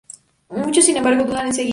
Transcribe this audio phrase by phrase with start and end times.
[0.49, 1.69] Muchos sin embargo, dudan en seguirle.